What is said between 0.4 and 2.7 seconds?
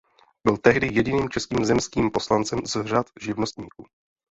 Byl tehdy jediným českým zemským poslancem